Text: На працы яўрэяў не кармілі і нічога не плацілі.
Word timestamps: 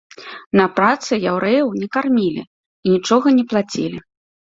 На 0.59 0.63
працы 0.77 1.19
яўрэяў 1.31 1.67
не 1.83 1.87
кармілі 1.99 2.43
і 2.49 2.87
нічога 2.97 3.27
не 3.41 3.49
плацілі. 3.55 4.07